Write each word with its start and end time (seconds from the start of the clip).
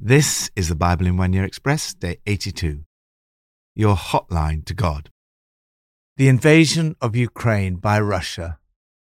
This 0.00 0.50
is 0.56 0.68
the 0.68 0.74
Bible 0.74 1.06
in 1.06 1.16
One 1.16 1.32
Year 1.32 1.44
Express, 1.44 1.94
day 1.94 2.18
82. 2.26 2.84
Your 3.76 3.94
hotline 3.94 4.64
to 4.64 4.74
God. 4.74 5.08
The 6.16 6.26
invasion 6.26 6.96
of 7.00 7.14
Ukraine 7.14 7.76
by 7.76 8.00
Russia 8.00 8.58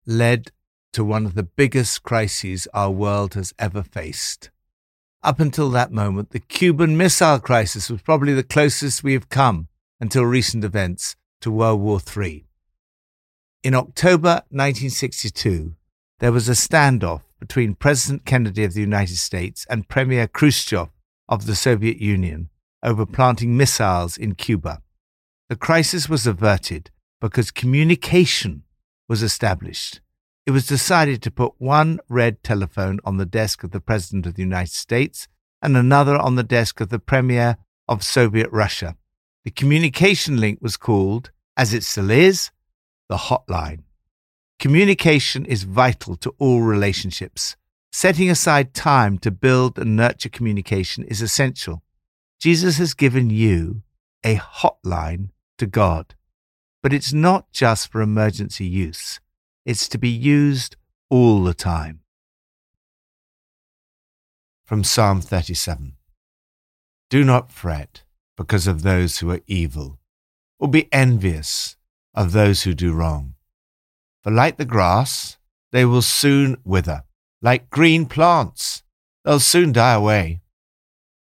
led 0.06 0.53
to 0.95 1.04
one 1.04 1.27
of 1.27 1.35
the 1.35 1.43
biggest 1.43 2.03
crises 2.03 2.66
our 2.72 2.90
world 2.90 3.35
has 3.35 3.53
ever 3.58 3.82
faced. 3.82 4.51
Up 5.22 5.38
until 5.38 5.69
that 5.71 5.93
moment, 5.93 6.30
the 6.30 6.40
Cuban 6.40 6.97
Missile 6.97 7.40
Crisis 7.40 7.90
was 7.90 8.01
probably 8.01 8.33
the 8.33 8.42
closest 8.42 9.04
we 9.04 9.12
have 9.12 9.28
come 9.28 9.69
until 10.01 10.24
recent 10.24 10.65
events 10.65 11.15
to 11.42 11.51
World 11.51 11.81
War 11.83 12.01
III. 12.01 12.47
In 13.62 13.74
October 13.74 14.44
1962, 14.49 15.74
there 16.20 16.33
was 16.33 16.48
a 16.48 16.52
standoff 16.52 17.20
between 17.41 17.75
President 17.75 18.25
Kennedy 18.25 18.62
of 18.65 18.75
the 18.75 18.80
United 18.80 19.16
States 19.16 19.66
and 19.69 19.89
Premier 19.89 20.29
Khrushchev 20.29 20.91
of 21.29 21.47
the 21.47 21.57
Soviet 21.57 21.97
Union 21.97 22.51
over 22.83 23.07
planting 23.07 23.57
missiles 23.57 24.17
in 24.17 24.35
Cuba. 24.35 24.83
The 25.48 25.57
crisis 25.57 26.09
was 26.09 26.27
averted 26.27 26.91
because 27.21 27.51
communication 27.51 28.62
was 29.09 29.23
established. 29.23 30.01
It 30.47 30.53
was 30.53 30.67
decided 30.67 31.23
to 31.23 31.31
put 31.31 31.55
one 31.59 32.01
red 32.09 32.43
telephone 32.43 33.01
on 33.05 33.17
the 33.17 33.27
desk 33.27 33.65
of 33.65 33.73
the 33.73 33.81
President 33.81 34.27
of 34.27 34.34
the 34.34 34.43
United 34.43 34.73
States 34.73 35.27
and 35.62 35.77
another 35.77 36.17
on 36.17 36.37
the 36.37 36.43
desk 36.43 36.81
of 36.81 36.89
the 36.89 36.98
Premier 36.98 37.57
of 37.89 38.05
Soviet 38.05 38.48
Russia. 38.53 38.97
The 39.45 39.51
communication 39.51 40.39
link 40.39 40.59
was 40.62 40.77
called, 40.77 41.31
as 41.57 41.75
it 41.75 41.83
still 41.83 42.11
is, 42.11 42.51
the 43.09 43.17
hotline. 43.17 43.83
Communication 44.60 45.46
is 45.46 45.62
vital 45.62 46.16
to 46.16 46.34
all 46.38 46.60
relationships. 46.60 47.56
Setting 47.92 48.28
aside 48.28 48.74
time 48.74 49.16
to 49.16 49.30
build 49.30 49.78
and 49.78 49.96
nurture 49.96 50.28
communication 50.28 51.02
is 51.05 51.23
essential. 51.23 51.83
Jesus 52.38 52.77
has 52.77 52.92
given 52.92 53.30
you 53.30 53.80
a 54.22 54.36
hotline 54.36 55.30
to 55.56 55.67
God. 55.67 56.14
But 56.83 56.92
it's 56.92 57.11
not 57.11 57.50
just 57.52 57.91
for 57.91 58.02
emergency 58.02 58.67
use, 58.67 59.19
it's 59.64 59.89
to 59.89 59.97
be 59.97 60.11
used 60.11 60.77
all 61.08 61.42
the 61.42 61.55
time. 61.55 62.00
From 64.67 64.84
Psalm 64.84 65.22
37 65.22 65.95
Do 67.08 67.24
not 67.24 67.50
fret 67.50 68.02
because 68.36 68.67
of 68.67 68.83
those 68.83 69.19
who 69.19 69.30
are 69.30 69.41
evil, 69.47 69.98
or 70.58 70.69
be 70.69 70.92
envious 70.92 71.77
of 72.14 72.33
those 72.33 72.64
who 72.64 72.74
do 72.74 72.92
wrong 72.92 73.36
for 74.23 74.31
like 74.31 74.57
the 74.57 74.65
grass, 74.65 75.39
they 75.73 75.85
will 75.85 76.03
soon 76.03 76.57
wither. 76.65 77.05
Like 77.43 77.71
green 77.71 78.07
plants, 78.07 78.83
they'll 79.25 79.41
soon 79.41 79.73
die 79.73 79.95
away. 79.95 80.41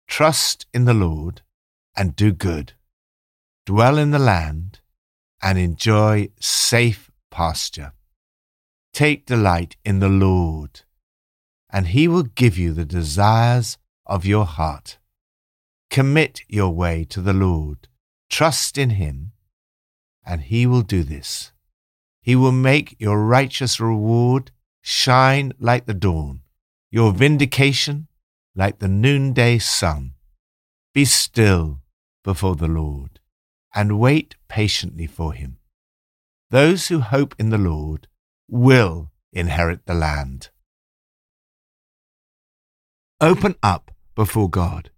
Trust 0.08 0.66
in 0.73 0.86
the 0.86 0.94
Lord 0.94 1.42
and 1.95 2.16
do 2.16 2.31
good. 2.31 2.73
Dwell 3.66 3.97
in 3.97 4.12
the 4.12 4.19
land 4.19 4.80
and 5.42 5.58
enjoy 5.58 6.30
safe 6.39 7.12
pasture. 7.30 7.94
Take 8.94 9.25
delight 9.25 9.78
in 9.86 10.00
the 10.00 10.09
Lord, 10.09 10.81
and 11.72 11.88
he 11.88 12.08
will 12.08 12.23
give 12.23 12.58
you 12.58 12.73
the 12.73 12.86
desires 12.86 13.78
of 14.06 14.25
your 14.25 14.45
heart. 14.45 14.97
Commit 15.89 16.42
your 16.47 16.72
way 16.72 17.06
to 17.06 17.22
the 17.22 17.34
Lord. 17.34 17.88
Trust 18.30 18.78
in 18.78 18.92
him, 18.92 19.31
and 20.25 20.42
he 20.42 20.66
will 20.66 20.81
do 20.81 21.03
this. 21.03 21.50
He 22.22 22.36
will 22.36 22.52
make 22.52 22.95
your 23.00 23.23
righteous 23.23 23.80
reward 23.80 24.52
shine 24.81 25.53
like 25.59 25.86
the 25.86 25.94
dawn, 25.94 26.41
your 26.89 27.11
vindication 27.11 28.08
like 28.55 28.80
the 28.80 28.88
noonday 28.88 29.58
sun. 29.58 30.13
Be 30.94 31.05
still 31.05 31.81
before 32.23 32.55
the 32.55 32.67
Lord 32.67 33.19
and 33.73 34.00
wait 34.00 34.36
patiently 34.47 35.08
for 35.08 35.33
him. 35.33 35.57
Those 36.50 36.90
who 36.90 37.00
hope 37.00 37.34
in 37.40 37.50
the 37.50 37.57
Lord 37.57 38.07
will 38.50 39.12
inherit 39.31 39.85
the 39.85 39.94
land. 39.94 40.50
Open 43.22 43.56
up 43.63 43.91
before 44.16 44.50
God. 44.50 44.91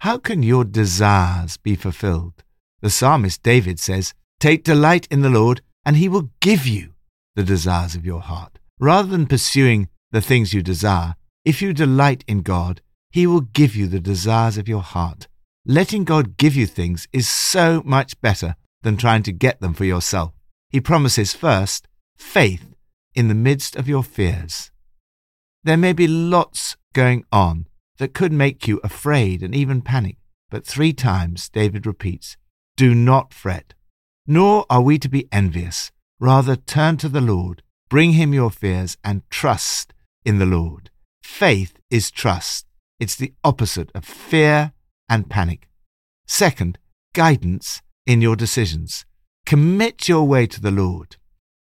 How 0.00 0.18
can 0.18 0.42
your 0.42 0.64
desires 0.64 1.56
be 1.56 1.76
fulfilled? 1.76 2.42
The 2.80 2.90
psalmist 2.90 3.42
David 3.42 3.78
says, 3.78 4.14
Take 4.40 4.64
delight 4.64 5.06
in 5.10 5.22
the 5.22 5.28
Lord 5.30 5.60
and 5.88 5.96
He 5.96 6.06
will 6.06 6.28
give 6.40 6.66
you 6.66 6.90
the 7.34 7.42
desires 7.42 7.94
of 7.94 8.04
your 8.04 8.20
heart. 8.20 8.58
Rather 8.78 9.08
than 9.08 9.24
pursuing 9.24 9.88
the 10.10 10.20
things 10.20 10.52
you 10.52 10.62
desire, 10.62 11.14
if 11.46 11.62
you 11.62 11.72
delight 11.72 12.22
in 12.28 12.42
God, 12.42 12.82
He 13.10 13.26
will 13.26 13.40
give 13.40 13.74
you 13.74 13.86
the 13.86 13.98
desires 13.98 14.58
of 14.58 14.68
your 14.68 14.82
heart. 14.82 15.28
Letting 15.64 16.04
God 16.04 16.36
give 16.36 16.54
you 16.54 16.66
things 16.66 17.08
is 17.10 17.26
so 17.26 17.80
much 17.86 18.20
better 18.20 18.54
than 18.82 18.98
trying 18.98 19.22
to 19.22 19.32
get 19.32 19.62
them 19.62 19.72
for 19.72 19.86
yourself. 19.86 20.34
He 20.68 20.78
promises 20.78 21.32
first 21.32 21.88
faith 22.18 22.74
in 23.14 23.28
the 23.28 23.34
midst 23.34 23.74
of 23.74 23.88
your 23.88 24.02
fears. 24.02 24.70
There 25.64 25.78
may 25.78 25.94
be 25.94 26.06
lots 26.06 26.76
going 26.92 27.24
on 27.32 27.66
that 27.96 28.12
could 28.12 28.30
make 28.30 28.68
you 28.68 28.78
afraid 28.84 29.42
and 29.42 29.54
even 29.54 29.80
panic, 29.80 30.18
but 30.50 30.66
three 30.66 30.92
times 30.92 31.48
David 31.48 31.86
repeats, 31.86 32.36
Do 32.76 32.94
not 32.94 33.32
fret. 33.32 33.72
Nor 34.30 34.66
are 34.68 34.82
we 34.82 34.98
to 34.98 35.08
be 35.08 35.26
envious. 35.32 35.90
Rather, 36.20 36.54
turn 36.54 36.98
to 36.98 37.08
the 37.08 37.22
Lord, 37.22 37.62
bring 37.88 38.12
him 38.12 38.34
your 38.34 38.50
fears, 38.50 38.98
and 39.02 39.22
trust 39.30 39.94
in 40.22 40.38
the 40.38 40.44
Lord. 40.44 40.90
Faith 41.22 41.80
is 41.90 42.10
trust. 42.10 42.66
It's 43.00 43.16
the 43.16 43.32
opposite 43.42 43.90
of 43.94 44.04
fear 44.04 44.72
and 45.08 45.30
panic. 45.30 45.66
Second, 46.26 46.78
guidance 47.14 47.80
in 48.06 48.20
your 48.20 48.36
decisions. 48.36 49.06
Commit 49.46 50.08
your 50.08 50.24
way 50.24 50.46
to 50.46 50.60
the 50.60 50.70
Lord. 50.70 51.16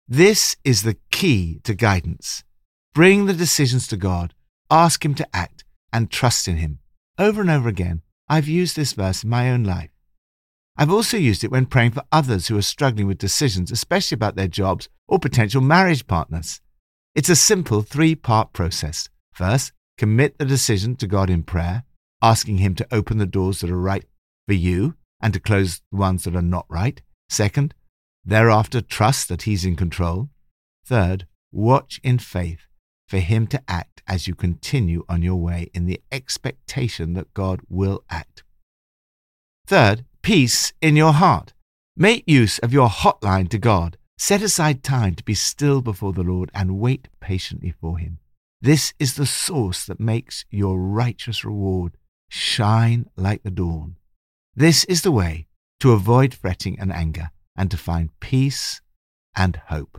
This 0.07 0.56
is 0.63 0.81
the 0.81 0.97
key 1.12 1.59
to 1.63 1.75
guidance. 1.75 2.44
Bring 2.95 3.25
the 3.28 3.34
decisions 3.34 3.88
to 3.89 3.97
God, 3.97 4.34
ask 4.72 5.06
Him 5.06 5.13
to 5.16 5.28
act, 5.35 5.63
and 5.94 6.09
trust 6.09 6.47
in 6.47 6.57
Him. 6.57 6.79
Over 7.19 7.41
and 7.41 7.51
over 7.51 7.69
again, 7.69 8.01
I've 8.28 8.47
used 8.47 8.75
this 8.75 8.94
verse 8.94 9.24
in 9.24 9.29
my 9.29 9.51
own 9.51 9.63
life. 9.63 9.91
I've 10.79 10.91
also 10.91 11.17
used 11.17 11.43
it 11.43 11.49
when 11.49 11.65
praying 11.65 11.91
for 11.91 12.03
others 12.11 12.47
who 12.47 12.57
are 12.57 12.61
struggling 12.61 13.07
with 13.07 13.17
decisions, 13.17 13.71
especially 13.71 14.15
about 14.15 14.35
their 14.35 14.47
jobs 14.47 14.89
or 15.07 15.17
potential 15.17 15.59
marriage 15.59 16.05
partners. 16.05 16.61
It's 17.15 17.29
a 17.29 17.35
simple 17.35 17.81
three 17.81 18.13
part 18.13 18.53
process. 18.53 19.09
First, 19.33 19.71
commit 19.97 20.38
the 20.38 20.45
decision 20.45 20.95
to 20.97 21.07
God 21.07 21.31
in 21.31 21.41
prayer, 21.41 21.83
asking 22.21 22.59
Him 22.59 22.75
to 22.75 22.88
open 22.91 23.17
the 23.17 23.25
doors 23.25 23.61
that 23.61 23.71
are 23.71 23.79
right 23.79 24.05
for 24.47 24.53
you 24.53 24.93
and 25.19 25.33
to 25.33 25.39
close 25.39 25.81
the 25.91 25.97
ones 25.97 26.25
that 26.25 26.35
are 26.35 26.43
not 26.43 26.67
right. 26.69 27.01
Second, 27.27 27.73
thereafter, 28.23 28.79
trust 28.79 29.29
that 29.29 29.44
He's 29.44 29.65
in 29.65 29.75
control. 29.75 30.29
Third, 30.85 31.25
watch 31.51 31.99
in 32.03 32.19
faith 32.19 32.67
for 33.07 33.17
Him 33.17 33.47
to 33.47 33.63
act 33.67 34.03
as 34.07 34.27
you 34.27 34.35
continue 34.35 35.03
on 35.09 35.23
your 35.23 35.38
way 35.38 35.71
in 35.73 35.88
the 35.88 36.01
expectation 36.11 37.13
that 37.15 37.33
God 37.33 37.61
will 37.67 38.03
act. 38.11 38.44
Third, 39.65 40.05
peace 40.27 40.73
in 40.81 40.97
your 40.97 41.13
heart. 41.13 41.53
Make 41.95 42.25
use 42.27 42.59
of 42.59 42.73
your 42.73 42.89
hotline 42.89 43.47
to 43.47 43.57
God. 43.57 43.97
Set 44.17 44.41
aside 44.41 44.83
time 44.83 45.15
to 45.15 45.23
be 45.23 45.33
still 45.33 45.81
before 45.81 46.11
the 46.11 46.21
Lord 46.21 46.51
and 46.53 46.81
wait 46.81 47.07
patiently 47.21 47.71
for 47.71 47.97
Him. 47.97 48.19
This 48.61 48.93
is 48.99 49.15
the 49.15 49.25
source 49.25 49.85
that 49.85 50.01
makes 50.01 50.43
your 50.51 50.77
righteous 50.81 51.45
reward 51.45 51.95
shine 52.27 53.05
like 53.15 53.43
the 53.43 53.49
dawn. 53.49 53.95
This 54.53 54.83
is 54.83 55.01
the 55.01 55.13
way 55.13 55.47
to 55.79 55.93
avoid 55.93 56.33
fretting 56.33 56.77
and 56.77 56.91
anger 56.91 57.31
and 57.55 57.71
to 57.71 57.77
find 57.77 58.09
peace 58.19 58.81
and 59.33 59.61
hope. 59.67 59.97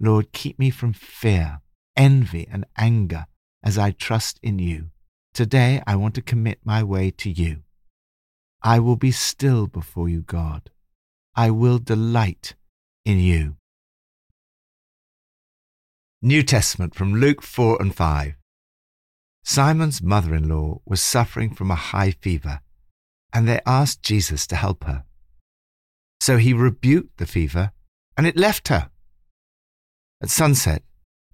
Lord, 0.00 0.32
keep 0.32 0.58
me 0.58 0.70
from 0.70 0.94
fear, 0.94 1.60
envy, 1.98 2.48
and 2.50 2.64
anger 2.78 3.26
as 3.62 3.76
I 3.76 3.90
trust 3.90 4.40
in 4.42 4.58
you. 4.58 4.88
Today 5.34 5.82
I 5.86 5.96
want 5.96 6.14
to 6.14 6.22
commit 6.22 6.60
my 6.64 6.82
way 6.82 7.10
to 7.18 7.30
you. 7.30 7.63
I 8.66 8.78
will 8.78 8.96
be 8.96 9.10
still 9.10 9.66
before 9.66 10.08
you, 10.08 10.22
God. 10.22 10.70
I 11.36 11.50
will 11.50 11.78
delight 11.78 12.54
in 13.04 13.18
you. 13.18 13.56
New 16.22 16.42
Testament 16.42 16.94
from 16.94 17.14
Luke 17.14 17.42
4 17.42 17.82
and 17.82 17.94
5. 17.94 18.34
Simon's 19.44 20.02
mother 20.02 20.34
in 20.34 20.48
law 20.48 20.80
was 20.86 21.02
suffering 21.02 21.54
from 21.54 21.70
a 21.70 21.74
high 21.74 22.12
fever, 22.12 22.60
and 23.34 23.46
they 23.46 23.60
asked 23.66 24.02
Jesus 24.02 24.46
to 24.46 24.56
help 24.56 24.84
her. 24.84 25.04
So 26.20 26.38
he 26.38 26.54
rebuked 26.54 27.18
the 27.18 27.26
fever, 27.26 27.72
and 28.16 28.26
it 28.26 28.38
left 28.38 28.68
her. 28.68 28.88
At 30.22 30.30
sunset, 30.30 30.82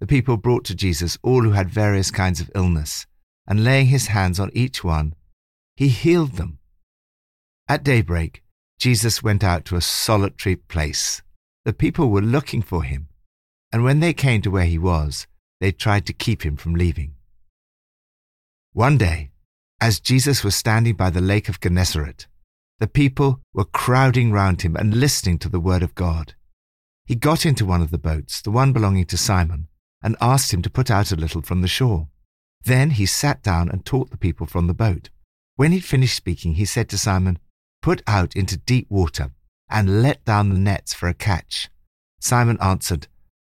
the 0.00 0.06
people 0.09 0.37
brought 0.37 0.65
to 0.65 0.75
Jesus 0.75 1.17
all 1.23 1.44
who 1.44 1.53
had 1.53 1.71
various 1.71 2.11
kinds 2.11 2.41
of 2.41 2.50
illness, 2.56 3.06
and 3.47 3.62
laying 3.62 3.87
his 3.87 4.09
hands 4.09 4.41
on 4.41 4.50
each 4.53 4.83
one, 4.83 5.15
he 5.76 5.87
healed 5.87 6.33
them. 6.33 6.60
At 7.71 7.85
daybreak, 7.85 8.43
Jesus 8.81 9.23
went 9.23 9.45
out 9.45 9.65
to 9.67 9.77
a 9.77 9.81
solitary 9.81 10.57
place. 10.57 11.23
The 11.65 11.73
people 11.73 12.11
were 12.11 12.21
looking 12.21 12.63
for 12.63 12.83
him, 12.83 13.07
and 13.71 13.85
when 13.85 14.01
they 14.01 14.13
came 14.13 14.43
to 14.43 14.51
where 14.51 14.65
he 14.65 14.77
was, 14.77 15.29
they 15.61 15.71
tried 15.71 16.05
to 16.07 16.13
keep 16.13 16.45
him 16.45 16.57
from 16.57 16.75
leaving. 16.75 17.15
One 18.73 18.99
day, 18.99 19.31
As 19.81 20.01
Jesus 20.01 20.43
was 20.43 20.57
standing 20.57 20.97
by 20.97 21.11
the 21.11 21.21
lake 21.21 21.49
of 21.49 21.61
Gennesaret, 21.61 22.27
the 22.81 22.89
people 22.89 23.41
were 23.55 23.77
crowding 23.83 24.33
round 24.33 24.63
him 24.63 24.75
and 24.75 24.97
listening 24.97 25.39
to 25.39 25.49
the 25.49 25.61
word 25.61 25.85
of 25.85 25.95
God. 25.95 26.35
He 27.07 27.15
got 27.15 27.47
into 27.47 27.65
one 27.65 27.83
of 27.83 27.93
the 27.93 28.05
boats, 28.11 28.43
the 28.43 28.51
one 28.51 28.73
belonging 28.73 29.07
to 29.07 29.17
Simon, 29.17 29.69
and 30.03 30.17
asked 30.21 30.53
him 30.53 30.63
to 30.63 30.77
put 30.79 30.91
out 30.91 31.13
a 31.13 31.23
little 31.23 31.43
from 31.43 31.63
the 31.63 31.69
shore. 31.69 32.09
Then 32.65 32.91
he 32.91 33.07
sat 33.07 33.45
down 33.45 33.69
and 33.69 33.87
taught 33.87 34.11
the 34.11 34.25
people 34.27 34.49
from 34.49 34.67
the 34.67 34.75
boat. 34.75 35.09
When 35.55 35.71
he'd 35.71 35.85
finished 35.85 36.17
speaking, 36.17 36.55
he 36.55 36.65
said 36.65 36.89
to 36.89 36.99
Simon, 36.99 37.39
Put 37.82 38.03
out 38.06 38.37
into 38.37 38.56
deep 38.56 38.87
water 38.91 39.31
and 39.69 40.03
let 40.03 40.25
down 40.25 40.50
the 40.50 40.59
nets 40.59 40.93
for 40.93 41.09
a 41.09 41.15
catch. 41.15 41.71
Simon 42.21 42.59
answered, 42.61 43.09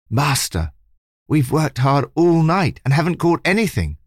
Master, 0.09 0.71
we've 1.27 1.51
worked 1.51 1.79
hard 1.79 2.05
all 2.15 2.41
night 2.41 2.79
and 2.83 2.93
haven't 2.93 3.17
caught 3.17 3.41
anything. 3.45 3.97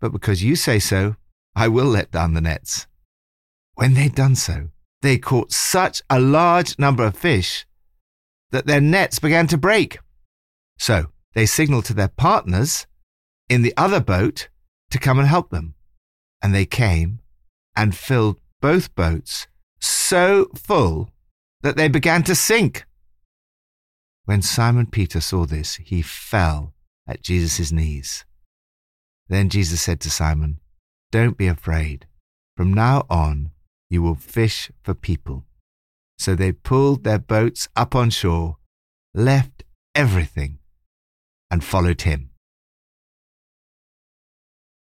But 0.00 0.12
because 0.12 0.44
you 0.44 0.54
say 0.54 0.78
so, 0.78 1.16
I 1.56 1.68
will 1.68 1.86
let 1.86 2.12
down 2.12 2.34
the 2.34 2.40
nets. 2.40 2.86
When 3.74 3.94
they'd 3.94 4.14
done 4.14 4.36
so, 4.36 4.70
they 5.02 5.18
caught 5.18 5.52
such 5.52 6.02
a 6.10 6.20
large 6.20 6.78
number 6.78 7.04
of 7.04 7.16
fish 7.16 7.66
that 8.50 8.66
their 8.66 8.80
nets 8.80 9.18
began 9.18 9.46
to 9.48 9.58
break. 9.58 9.98
So 10.78 11.06
they 11.34 11.46
signaled 11.46 11.84
to 11.86 11.94
their 11.94 12.08
partners 12.08 12.86
in 13.48 13.62
the 13.62 13.74
other 13.76 14.00
boat 14.00 14.48
to 14.90 14.98
come 14.98 15.18
and 15.18 15.28
help 15.28 15.50
them. 15.50 15.74
And 16.42 16.54
they 16.54 16.66
came 16.66 17.20
and 17.76 17.96
filled 17.96 18.40
both 18.60 18.94
boats 18.94 19.46
so 19.80 20.46
full 20.54 21.10
that 21.62 21.76
they 21.76 21.88
began 21.88 22.22
to 22.24 22.34
sink. 22.34 22.84
When 24.24 24.42
Simon 24.42 24.86
Peter 24.86 25.20
saw 25.20 25.46
this, 25.46 25.76
he 25.76 26.02
fell 26.02 26.74
at 27.06 27.22
Jesus' 27.22 27.72
knees. 27.72 28.24
Then 29.28 29.48
Jesus 29.48 29.82
said 29.82 30.00
to 30.00 30.10
Simon, 30.10 30.60
Don't 31.10 31.36
be 31.36 31.46
afraid. 31.46 32.06
From 32.56 32.72
now 32.72 33.06
on, 33.08 33.50
you 33.88 34.02
will 34.02 34.14
fish 34.14 34.70
for 34.82 34.94
people. 34.94 35.44
So 36.18 36.34
they 36.34 36.52
pulled 36.52 37.04
their 37.04 37.18
boats 37.18 37.68
up 37.76 37.94
on 37.94 38.10
shore, 38.10 38.56
left 39.14 39.64
everything, 39.94 40.58
and 41.50 41.62
followed 41.62 42.02
him. 42.02 42.30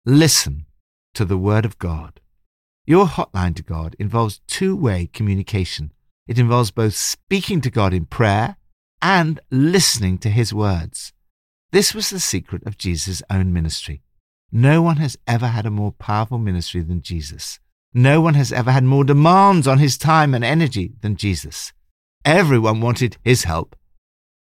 Listen 0.04 0.66
to 1.14 1.24
the 1.24 1.36
Word 1.38 1.64
of 1.64 1.78
God. 1.78 2.20
Your 2.86 3.06
hotline 3.06 3.56
to 3.56 3.62
God 3.64 3.96
involves 3.98 4.40
two 4.46 4.76
way 4.76 5.10
communication. 5.12 5.92
It 6.28 6.38
involves 6.38 6.70
both 6.70 6.94
speaking 6.94 7.60
to 7.62 7.70
God 7.70 7.92
in 7.92 8.06
prayer 8.06 8.56
and 9.02 9.40
listening 9.50 10.18
to 10.18 10.30
His 10.30 10.54
words. 10.54 11.12
This 11.72 11.94
was 11.94 12.10
the 12.10 12.20
secret 12.20 12.62
of 12.64 12.78
Jesus' 12.78 13.22
own 13.28 13.52
ministry. 13.52 14.02
No 14.52 14.80
one 14.82 14.98
has 14.98 15.18
ever 15.26 15.48
had 15.48 15.66
a 15.66 15.70
more 15.70 15.92
powerful 15.92 16.38
ministry 16.38 16.80
than 16.80 17.02
Jesus. 17.02 17.58
No 17.92 18.20
one 18.20 18.34
has 18.34 18.52
ever 18.52 18.70
had 18.70 18.84
more 18.84 19.04
demands 19.04 19.66
on 19.66 19.78
his 19.78 19.98
time 19.98 20.34
and 20.34 20.44
energy 20.44 20.92
than 21.00 21.16
Jesus. 21.16 21.72
Everyone 22.24 22.80
wanted 22.80 23.16
his 23.24 23.44
help. 23.44 23.74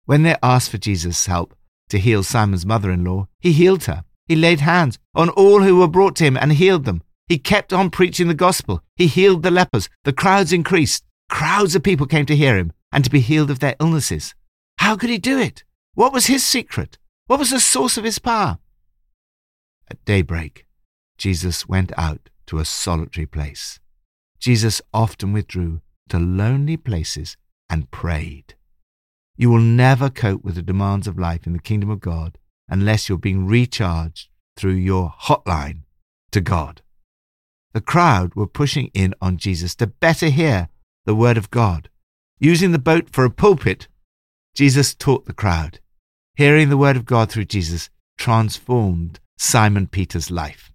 When 0.06 0.24
they 0.24 0.36
asked 0.42 0.70
for 0.72 0.78
Jesus' 0.78 1.26
help 1.26 1.56
to 1.90 2.00
heal 2.00 2.24
Simon's 2.24 2.66
mother 2.66 2.92
in 2.92 3.04
law, 3.04 3.28
he 3.40 3.52
healed 3.52 3.84
her. 3.86 4.06
He 4.26 4.36
laid 4.36 4.62
hands 4.62 4.98
on 5.14 5.30
all 5.30 5.64
who 5.64 5.78
were 5.78 5.88
brought 5.88 6.16
to 6.18 6.24
him 6.24 6.38
and 6.38 6.54
healed 6.54 6.86
them. 6.86 7.02
He 7.28 7.38
kept 7.38 7.72
on 7.72 7.90
preaching 7.90 8.28
the 8.28 8.34
gospel. 8.34 8.82
He 8.96 9.08
healed 9.08 9.44
the 9.44 9.52
lepers. 9.52 9.90
The 10.04 10.14
crowds 10.14 10.52
increased. 10.52 11.04
Crowds 11.30 11.76
of 11.76 11.84
people 11.84 12.06
came 12.06 12.26
to 12.26 12.36
hear 12.36 12.58
him 12.58 12.74
and 12.92 13.04
to 13.04 13.10
be 13.10 13.22
healed 13.22 13.50
of 13.50 13.60
their 13.60 13.76
illnesses. 13.80 14.36
How 14.80 14.96
could 14.96 15.10
he 15.10 15.18
do 15.18 15.40
it? 15.40 15.64
What 15.94 16.14
was 16.14 16.26
his 16.26 16.46
secret? 16.46 16.98
What 17.28 17.40
was 17.40 17.52
the 17.52 17.60
source 17.60 17.98
of 17.98 18.04
his 18.04 18.20
power? 18.20 18.60
At 19.90 20.04
daybreak, 20.06 20.66
Jesus 21.18 21.68
went 21.68 21.92
out 21.98 22.30
to 22.48 22.60
a 22.60 22.66
solitary 22.66 23.26
place. 23.26 23.80
Jesus 24.40 24.82
often 24.94 25.32
withdrew 25.34 25.82
to 26.10 26.20
lonely 26.20 26.76
places 26.76 27.38
and 27.70 27.92
prayed. 27.92 28.56
You 29.38 29.50
will 29.50 29.60
never 29.60 30.10
cope 30.10 30.44
with 30.44 30.56
the 30.56 30.62
demands 30.62 31.08
of 31.08 31.18
life 31.18 31.46
in 31.46 31.54
the 31.54 31.60
kingdom 31.60 31.90
of 31.90 32.00
God 32.00 32.38
unless 32.68 33.08
you're 33.08 33.18
being 33.18 33.46
recharged 33.46 34.30
through 34.58 34.74
your 34.74 35.14
hotline 35.22 35.84
to 36.32 36.42
God. 36.42 36.81
The 37.74 37.82
crowd 37.82 38.36
were 38.36 38.48
pushing 38.48 38.92
in 38.94 39.14
on 39.22 39.38
Jesus 39.38 39.76
to 39.76 39.88
better 39.88 40.28
hear 40.28 40.70
the 41.06 41.16
word 41.16 41.38
of 41.38 41.52
God. 41.52 41.90
Using 42.40 42.72
the 42.72 42.80
boat 42.80 43.10
for 43.10 43.24
a 43.24 43.30
pulpit, 43.30 43.88
Jesus 44.56 44.94
taught 44.94 45.26
the 45.26 45.34
crowd. 45.34 45.80
Hearing 46.36 46.70
the 46.70 46.78
word 46.78 46.98
of 46.98 47.06
God 47.06 47.32
through 47.32 47.46
Jesus 47.46 47.90
transformed 48.18 49.20
Simon 49.38 49.88
Peter's 49.88 50.30
life. 50.30 50.72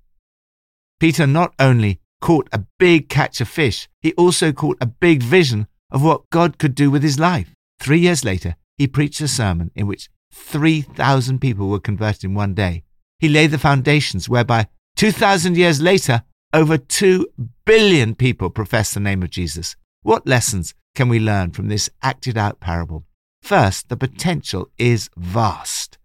Peter 0.98 1.26
not 1.26 1.54
only 1.58 2.00
caught 2.20 2.48
a 2.52 2.64
big 2.78 3.08
catch 3.08 3.40
of 3.40 3.48
fish, 3.48 3.88
he 4.00 4.12
also 4.14 4.52
caught 4.52 4.78
a 4.80 4.86
big 4.86 5.22
vision 5.22 5.66
of 5.90 6.02
what 6.02 6.28
God 6.30 6.58
could 6.58 6.74
do 6.74 6.90
with 6.90 7.02
his 7.02 7.18
life. 7.18 7.52
Three 7.78 8.00
years 8.00 8.24
later, 8.24 8.56
he 8.78 8.86
preached 8.86 9.20
a 9.20 9.28
sermon 9.28 9.70
in 9.74 9.86
which 9.86 10.08
3,000 10.32 11.40
people 11.40 11.68
were 11.68 11.80
converted 11.80 12.24
in 12.24 12.34
one 12.34 12.54
day. 12.54 12.84
He 13.18 13.28
laid 13.28 13.50
the 13.50 13.58
foundations 13.58 14.28
whereby 14.28 14.68
2,000 14.96 15.56
years 15.56 15.80
later, 15.80 16.22
over 16.52 16.78
2 16.78 17.26
billion 17.64 18.14
people 18.14 18.50
profess 18.50 18.94
the 18.94 19.00
name 19.00 19.22
of 19.22 19.30
Jesus. 19.30 19.76
What 20.02 20.26
lessons 20.26 20.74
can 20.94 21.08
we 21.08 21.18
learn 21.18 21.50
from 21.50 21.68
this 21.68 21.90
acted 22.02 22.38
out 22.38 22.60
parable? 22.60 23.04
First, 23.42 23.88
the 23.88 23.96
potential 23.96 24.70
is 24.78 25.10
vast. 25.16 25.98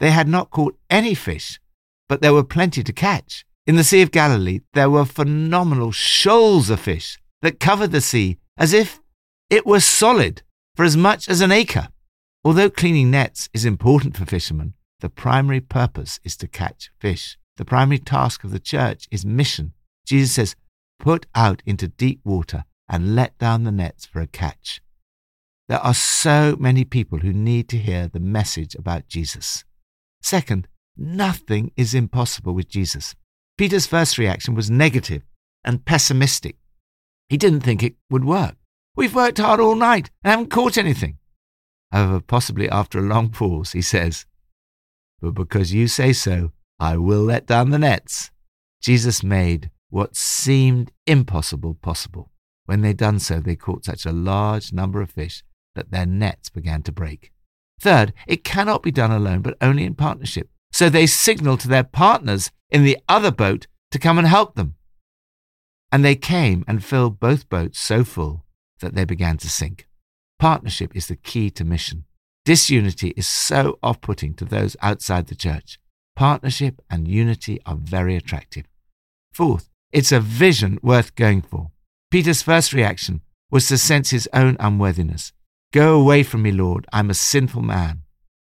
They 0.00 0.10
had 0.10 0.28
not 0.28 0.50
caught 0.50 0.78
any 0.88 1.14
fish, 1.14 1.60
but 2.08 2.22
there 2.22 2.32
were 2.32 2.44
plenty 2.44 2.82
to 2.82 2.92
catch. 2.92 3.44
In 3.66 3.76
the 3.76 3.84
Sea 3.84 4.02
of 4.02 4.10
Galilee, 4.10 4.60
there 4.72 4.88
were 4.88 5.04
phenomenal 5.04 5.92
shoals 5.92 6.70
of 6.70 6.80
fish 6.80 7.18
that 7.42 7.60
covered 7.60 7.92
the 7.92 8.00
sea 8.00 8.38
as 8.56 8.72
if 8.72 9.00
it 9.50 9.66
were 9.66 9.80
solid 9.80 10.42
for 10.74 10.84
as 10.84 10.96
much 10.96 11.28
as 11.28 11.40
an 11.40 11.52
acre. 11.52 11.88
Although 12.44 12.70
cleaning 12.70 13.10
nets 13.10 13.48
is 13.52 13.64
important 13.64 14.16
for 14.16 14.24
fishermen, 14.24 14.74
the 15.00 15.08
primary 15.08 15.60
purpose 15.60 16.18
is 16.24 16.36
to 16.38 16.48
catch 16.48 16.90
fish. 16.98 17.36
The 17.56 17.64
primary 17.64 17.98
task 17.98 18.44
of 18.44 18.52
the 18.52 18.58
church 18.58 19.06
is 19.10 19.26
mission. 19.26 19.74
Jesus 20.08 20.34
says, 20.34 20.56
Put 20.98 21.26
out 21.34 21.62
into 21.66 21.86
deep 21.86 22.20
water 22.24 22.64
and 22.88 23.14
let 23.14 23.36
down 23.36 23.64
the 23.64 23.70
nets 23.70 24.06
for 24.06 24.20
a 24.20 24.26
catch. 24.26 24.80
There 25.68 25.78
are 25.80 25.94
so 25.94 26.56
many 26.58 26.84
people 26.86 27.18
who 27.18 27.32
need 27.32 27.68
to 27.68 27.76
hear 27.76 28.08
the 28.08 28.18
message 28.18 28.74
about 28.74 29.06
Jesus. 29.06 29.64
Second, 30.22 30.66
nothing 30.96 31.72
is 31.76 31.94
impossible 31.94 32.54
with 32.54 32.70
Jesus. 32.70 33.14
Peter's 33.58 33.86
first 33.86 34.16
reaction 34.16 34.54
was 34.54 34.70
negative 34.70 35.22
and 35.62 35.84
pessimistic. 35.84 36.56
He 37.28 37.36
didn't 37.36 37.60
think 37.60 37.82
it 37.82 37.96
would 38.08 38.24
work. 38.24 38.56
We've 38.96 39.14
worked 39.14 39.36
hard 39.38 39.60
all 39.60 39.74
night 39.74 40.10
and 40.24 40.30
haven't 40.30 40.50
caught 40.50 40.78
anything. 40.78 41.18
However, 41.92 42.20
possibly 42.20 42.68
after 42.70 42.98
a 42.98 43.02
long 43.02 43.28
pause, 43.28 43.72
he 43.72 43.82
says, 43.82 44.24
But 45.20 45.32
because 45.32 45.74
you 45.74 45.86
say 45.86 46.14
so, 46.14 46.52
I 46.80 46.96
will 46.96 47.22
let 47.22 47.46
down 47.46 47.70
the 47.70 47.78
nets. 47.78 48.30
Jesus 48.80 49.22
made 49.22 49.70
what 49.90 50.16
seemed 50.16 50.92
impossible 51.06 51.74
possible. 51.74 52.30
When 52.66 52.82
they'd 52.82 52.96
done 52.96 53.18
so, 53.18 53.40
they 53.40 53.56
caught 53.56 53.84
such 53.84 54.04
a 54.04 54.12
large 54.12 54.72
number 54.72 55.00
of 55.00 55.10
fish 55.10 55.42
that 55.74 55.90
their 55.90 56.06
nets 56.06 56.50
began 56.50 56.82
to 56.82 56.92
break. 56.92 57.32
Third, 57.80 58.12
it 58.26 58.44
cannot 58.44 58.82
be 58.82 58.90
done 58.90 59.10
alone, 59.10 59.40
but 59.40 59.56
only 59.60 59.84
in 59.84 59.94
partnership. 59.94 60.50
So 60.72 60.90
they 60.90 61.06
signaled 61.06 61.60
to 61.60 61.68
their 61.68 61.84
partners 61.84 62.50
in 62.70 62.84
the 62.84 62.98
other 63.08 63.30
boat 63.30 63.66
to 63.90 63.98
come 63.98 64.18
and 64.18 64.26
help 64.26 64.54
them. 64.54 64.74
And 65.90 66.04
they 66.04 66.16
came 66.16 66.64
and 66.68 66.84
filled 66.84 67.18
both 67.18 67.48
boats 67.48 67.80
so 67.80 68.04
full 68.04 68.44
that 68.80 68.94
they 68.94 69.04
began 69.04 69.38
to 69.38 69.48
sink. 69.48 69.88
Partnership 70.38 70.94
is 70.94 71.06
the 71.06 71.16
key 71.16 71.50
to 71.52 71.64
mission. 71.64 72.04
Disunity 72.44 73.14
is 73.16 73.26
so 73.26 73.78
off 73.82 74.00
putting 74.00 74.34
to 74.34 74.44
those 74.44 74.76
outside 74.82 75.26
the 75.26 75.34
church. 75.34 75.78
Partnership 76.14 76.82
and 76.90 77.08
unity 77.08 77.60
are 77.64 77.76
very 77.76 78.16
attractive. 78.16 78.64
Fourth, 79.32 79.70
it's 79.92 80.12
a 80.12 80.20
vision 80.20 80.78
worth 80.82 81.14
going 81.14 81.42
for. 81.42 81.70
Peter's 82.10 82.42
first 82.42 82.72
reaction 82.72 83.22
was 83.50 83.68
to 83.68 83.78
sense 83.78 84.10
his 84.10 84.28
own 84.32 84.56
unworthiness. 84.60 85.32
Go 85.72 86.00
away 86.00 86.22
from 86.22 86.42
me, 86.42 86.52
Lord, 86.52 86.86
I'm 86.92 87.10
a 87.10 87.14
sinful 87.14 87.62
man. 87.62 88.02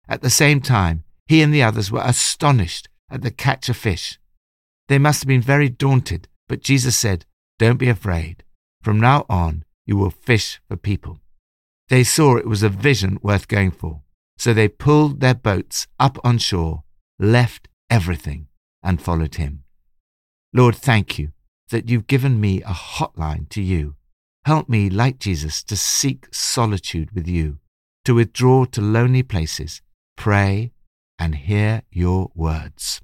At 0.07 0.21
the 0.21 0.29
same 0.29 0.61
time, 0.61 1.03
he 1.27 1.41
and 1.41 1.53
the 1.53 1.63
others 1.63 1.91
were 1.91 2.01
astonished 2.03 2.89
at 3.09 3.21
the 3.21 3.31
catch 3.31 3.69
of 3.69 3.77
fish. 3.77 4.19
They 4.87 4.97
must 4.97 5.21
have 5.21 5.27
been 5.27 5.41
very 5.41 5.69
daunted, 5.69 6.27
but 6.47 6.61
Jesus 6.61 6.97
said, 6.97 7.25
Don't 7.59 7.77
be 7.77 7.89
afraid. 7.89 8.43
From 8.81 8.99
now 8.99 9.25
on, 9.29 9.63
you 9.85 9.97
will 9.97 10.11
fish 10.11 10.61
for 10.67 10.77
people. 10.77 11.19
They 11.89 12.03
saw 12.03 12.35
it 12.35 12.47
was 12.47 12.63
a 12.63 12.69
vision 12.69 13.19
worth 13.21 13.47
going 13.47 13.71
for, 13.71 14.01
so 14.37 14.53
they 14.53 14.67
pulled 14.67 15.19
their 15.19 15.33
boats 15.33 15.87
up 15.99 16.17
on 16.23 16.37
shore, 16.37 16.83
left 17.19 17.67
everything, 17.89 18.47
and 18.83 19.01
followed 19.01 19.35
him. 19.35 19.63
Lord, 20.57 20.75
thank 20.75 21.19
you 21.19 21.33
that 21.69 21.87
you've 21.87 22.07
given 22.07 22.41
me 22.41 22.63
a 22.63 22.73
hotline 22.73 23.47
to 23.49 23.61
you. 23.61 23.93
Help 24.43 24.67
me, 24.67 24.89
like 24.89 25.19
Jesus, 25.19 25.61
to 25.65 25.77
seek 25.77 26.25
solitude 26.33 27.11
with 27.11 27.27
you, 27.27 27.59
to 28.05 28.15
withdraw 28.15 28.65
to 28.65 28.81
lonely 28.81 29.21
places, 29.21 29.83
pray, 30.15 30.71
and 31.19 31.35
hear 31.35 31.83
your 31.91 32.31
words. 32.33 33.01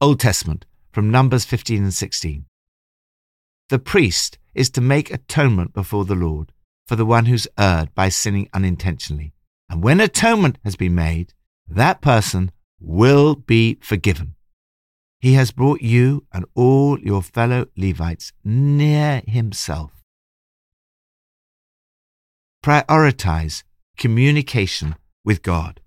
Old 0.00 0.18
Testament, 0.18 0.66
from 0.90 1.08
Numbers 1.08 1.44
15 1.44 1.84
and 1.84 1.94
16. 1.94 2.46
The 3.68 3.78
priest 3.78 4.38
is 4.56 4.70
to 4.70 4.80
make 4.80 5.12
atonement 5.12 5.72
before 5.72 6.04
the 6.04 6.16
Lord 6.16 6.50
for 6.88 6.96
the 6.96 7.06
one 7.06 7.26
who's 7.26 7.46
erred 7.56 7.94
by 7.94 8.08
sinning 8.08 8.48
unintentionally. 8.52 9.34
And 9.68 9.84
when 9.84 10.00
atonement 10.00 10.58
has 10.64 10.74
been 10.74 10.96
made, 10.96 11.32
that 11.68 12.00
person 12.00 12.50
will 12.80 13.36
be 13.36 13.78
forgiven. 13.80 14.34
He 15.20 15.34
has 15.34 15.50
brought 15.50 15.82
you 15.82 16.24
and 16.32 16.46
all 16.54 16.98
your 16.98 17.22
fellow 17.22 17.66
Levites 17.76 18.32
near 18.42 19.22
himself. 19.26 20.02
Prioritize 22.64 23.62
communication 23.98 24.96
with 25.22 25.42
God. 25.42 25.80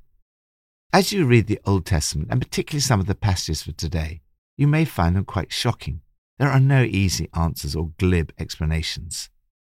As 0.92 1.12
you 1.12 1.26
read 1.26 1.48
the 1.48 1.60
Old 1.66 1.88
Testament, 1.88 2.28
and 2.30 2.40
particularly 2.40 2.82
some 2.82 3.00
of 3.00 3.08
the 3.08 3.16
passages 3.16 3.64
for 3.64 3.72
today, 3.72 4.22
you 4.56 4.68
may 4.68 4.86
find 4.86 5.16
them 5.16 5.26
quite 5.26 5.52
shocking. 5.52 6.02
There 6.38 6.50
are 6.50 6.60
no 6.60 6.84
easy 6.84 7.28
answers 7.34 7.76
or 7.76 7.92
glib 7.98 8.32
explanations. 8.38 9.32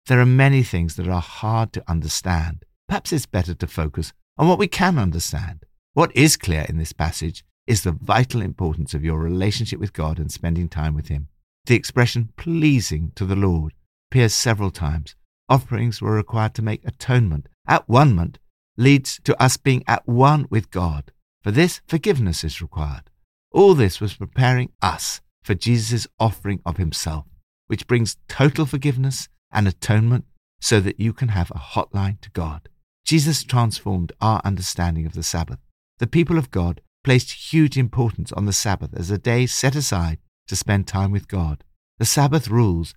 There 0.06 0.20
are 0.20 0.26
many 0.26 0.62
things 0.62 0.94
that 0.94 1.08
are 1.08 1.20
hard 1.20 1.72
to 1.72 1.90
understand. 1.90 2.64
Perhaps 2.86 3.12
it's 3.12 3.26
better 3.26 3.54
to 3.54 3.66
focus 3.66 4.12
on 4.36 4.46
what 4.46 4.60
we 4.60 4.68
can 4.68 4.98
understand. 4.98 5.64
What 5.94 6.14
is 6.14 6.36
clear 6.36 6.64
in 6.68 6.78
this 6.78 6.92
passage 6.92 7.44
is 7.68 7.82
the 7.82 7.92
vital 7.92 8.40
importance 8.40 8.94
of 8.94 9.04
your 9.04 9.18
relationship 9.18 9.78
with 9.78 9.92
God 9.92 10.18
and 10.18 10.32
spending 10.32 10.68
time 10.68 10.94
with 10.94 11.08
Him. 11.08 11.28
The 11.66 11.74
expression 11.74 12.32
pleasing 12.38 13.12
to 13.14 13.26
the 13.26 13.36
Lord 13.36 13.74
appears 14.10 14.32
several 14.32 14.70
times. 14.70 15.14
Offerings 15.50 16.00
were 16.00 16.14
required 16.14 16.54
to 16.54 16.62
make 16.62 16.82
atonement. 16.86 17.46
At 17.66 17.86
one 17.86 18.14
moment 18.14 18.38
leads 18.78 19.20
to 19.24 19.40
us 19.40 19.58
being 19.58 19.84
at 19.86 20.08
one 20.08 20.46
with 20.48 20.70
God. 20.70 21.12
For 21.42 21.50
this, 21.50 21.82
forgiveness 21.86 22.42
is 22.42 22.62
required. 22.62 23.10
All 23.52 23.74
this 23.74 24.00
was 24.00 24.14
preparing 24.14 24.72
us 24.80 25.20
for 25.42 25.54
Jesus' 25.54 26.06
offering 26.18 26.60
of 26.64 26.78
himself, 26.78 27.26
which 27.66 27.86
brings 27.86 28.16
total 28.28 28.64
forgiveness 28.64 29.28
and 29.52 29.68
atonement 29.68 30.24
so 30.60 30.80
that 30.80 31.00
you 31.00 31.12
can 31.12 31.28
have 31.28 31.50
a 31.50 31.58
hotline 31.58 32.20
to 32.22 32.30
God. 32.30 32.68
Jesus 33.04 33.44
transformed 33.44 34.12
our 34.22 34.40
understanding 34.42 35.04
of 35.04 35.12
the 35.12 35.22
Sabbath. 35.22 35.58
The 35.98 36.06
people 36.06 36.38
of 36.38 36.50
God 36.50 36.80
placed 37.08 37.54
huge 37.54 37.78
importance 37.78 38.32
on 38.32 38.44
the 38.44 38.52
Sabbath 38.52 38.90
as 38.94 39.10
a 39.10 39.16
day 39.16 39.46
set 39.46 39.74
aside 39.74 40.18
to 40.46 40.54
spend 40.54 40.86
time 40.86 41.10
with 41.10 41.26
God. 41.26 41.64
The 41.96 42.04
Sabbath 42.04 42.48
rules 42.48 42.92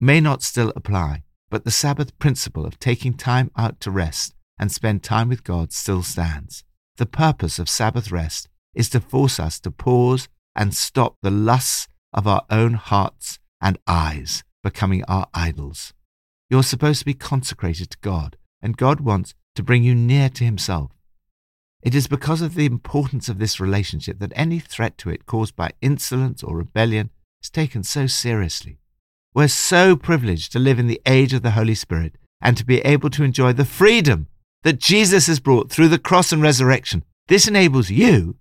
may 0.00 0.20
not 0.20 0.44
still 0.44 0.72
apply, 0.76 1.24
but 1.50 1.64
the 1.64 1.72
Sabbath 1.72 2.16
principle 2.20 2.64
of 2.64 2.78
taking 2.78 3.12
time 3.12 3.50
out 3.56 3.80
to 3.80 3.90
rest 3.90 4.36
and 4.56 4.70
spend 4.70 5.02
time 5.02 5.28
with 5.28 5.42
God 5.42 5.72
still 5.72 6.04
stands. 6.04 6.62
The 6.96 7.06
purpose 7.06 7.58
of 7.58 7.68
Sabbath 7.68 8.12
rest 8.12 8.48
is 8.72 8.88
to 8.90 9.00
force 9.00 9.40
us 9.40 9.58
to 9.58 9.72
pause 9.72 10.28
and 10.54 10.72
stop 10.72 11.16
the 11.20 11.32
lusts 11.32 11.88
of 12.12 12.28
our 12.28 12.42
own 12.48 12.74
hearts 12.74 13.40
and 13.60 13.78
eyes 13.88 14.44
becoming 14.62 15.02
our 15.08 15.26
idols. 15.34 15.92
You're 16.48 16.62
supposed 16.62 17.00
to 17.00 17.04
be 17.04 17.14
consecrated 17.14 17.90
to 17.90 17.98
God, 18.00 18.36
and 18.62 18.76
God 18.76 19.00
wants 19.00 19.34
to 19.56 19.64
bring 19.64 19.82
you 19.82 19.96
near 19.96 20.28
to 20.28 20.44
Himself. 20.44 20.92
It 21.86 21.94
is 21.94 22.08
because 22.08 22.42
of 22.42 22.56
the 22.56 22.66
importance 22.66 23.28
of 23.28 23.38
this 23.38 23.60
relationship 23.60 24.18
that 24.18 24.32
any 24.34 24.58
threat 24.58 24.98
to 24.98 25.10
it 25.10 25.24
caused 25.24 25.54
by 25.54 25.70
insolence 25.80 26.42
or 26.42 26.56
rebellion 26.56 27.10
is 27.40 27.48
taken 27.48 27.84
so 27.84 28.08
seriously. 28.08 28.80
We're 29.32 29.46
so 29.46 29.94
privileged 29.94 30.50
to 30.50 30.58
live 30.58 30.80
in 30.80 30.88
the 30.88 31.00
age 31.06 31.32
of 31.32 31.42
the 31.42 31.52
Holy 31.52 31.76
Spirit 31.76 32.16
and 32.40 32.56
to 32.56 32.66
be 32.66 32.80
able 32.80 33.08
to 33.10 33.22
enjoy 33.22 33.52
the 33.52 33.64
freedom 33.64 34.26
that 34.64 34.80
Jesus 34.80 35.28
has 35.28 35.38
brought 35.38 35.70
through 35.70 35.86
the 35.86 36.00
cross 36.00 36.32
and 36.32 36.42
resurrection. 36.42 37.04
This 37.28 37.46
enables 37.46 37.88
you 37.88 38.34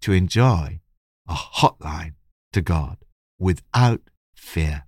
to 0.00 0.12
enjoy 0.12 0.80
a 1.28 1.34
hotline 1.34 2.14
to 2.54 2.60
God 2.60 2.96
without 3.38 4.00
fear. 4.34 4.82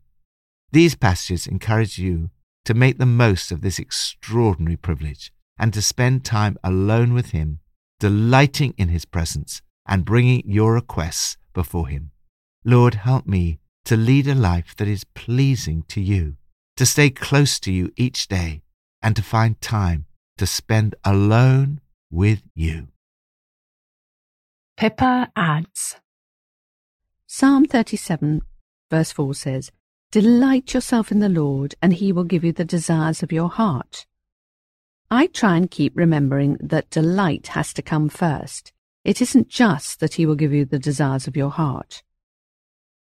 These 0.73 0.97
passages 0.97 1.47
encourage 1.47 1.99
you 1.99 2.31
to 2.65 2.75
make 2.75 2.99
the 2.99 3.07
most 3.07 3.53
of 3.53 3.61
this 3.61 3.79
extraordinary 3.79 4.77
privilege 4.77 5.33
and 5.57 5.73
to 5.73 5.81
spend 5.81 6.25
time 6.25 6.59
alone 6.65 7.15
with 7.15 7.31
Him, 7.31 7.61
delighting 8.03 8.75
in 8.77 8.89
His 8.89 9.05
presence 9.05 9.63
and 9.87 10.05
bringing 10.05 10.43
your 10.45 10.75
requests 10.75 11.37
before 11.53 11.87
Him. 11.87 12.11
Lord, 12.65 12.95
help 12.95 13.29
me 13.29 13.61
to 13.85 13.97
lead 13.97 14.27
a 14.27 14.35
life 14.35 14.75
that 14.79 14.89
is 14.89 15.05
pleasing 15.15 15.85
to 15.87 16.01
you, 16.01 16.35
to 16.77 16.85
stay 16.85 17.11
close 17.11 17.61
to 17.61 17.71
you 17.71 17.93
each 17.97 18.27
day, 18.27 18.63
and 19.01 19.15
to 19.15 19.23
find 19.23 19.61
time 19.61 20.07
to 20.37 20.47
spend 20.47 20.97
alone 21.05 21.81
with 22.11 22.43
you. 22.57 22.89
Pippa 24.77 25.31
adds 25.37 26.01
Psalm 27.29 27.67
37, 27.67 28.43
verse 28.91 29.13
4 29.13 29.33
says, 29.35 29.71
Delight 30.11 30.75
yourself 30.75 31.13
in 31.13 31.21
the 31.21 31.29
Lord, 31.29 31.77
and 31.81 31.93
he 31.93 32.11
will 32.11 32.25
give 32.25 32.43
you 32.43 32.53
the 32.53 32.65
desires 32.65 33.23
of 33.23 33.31
your 33.31 33.49
heart. 33.49 34.07
I 35.15 35.27
try 35.27 35.59
and 35.59 35.71
keep 35.71 35.93
remembering 35.95 36.57
that 36.63 36.89
delight 36.89 37.49
has 37.49 37.75
to 37.75 37.83
come 37.83 38.09
first. 38.09 38.73
It 39.05 39.21
isn't 39.21 39.51
just 39.51 40.01
that 40.01 40.15
he 40.15 40.25
will 40.25 40.37
give 40.37 40.55
you 40.55 40.65
the 40.65 40.79
desires 40.79 41.27
of 41.27 41.37
your 41.37 41.51
heart. 41.51 42.03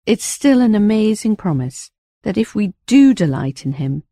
It's 0.04 0.23
still 0.23 0.61
an 0.61 0.75
amazing 0.75 1.37
promise 1.37 1.90
that 2.23 2.37
if 2.37 2.54
we 2.54 2.75
do 2.84 3.14
delight 3.14 3.64
in 3.64 3.73
him, 3.73 4.02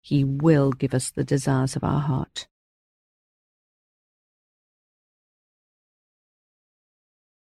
he 0.00 0.22
will 0.22 0.70
give 0.70 0.94
us 0.94 1.10
the 1.10 1.24
desires 1.24 1.74
of 1.74 1.82
our 1.82 1.98
heart. 1.98 2.46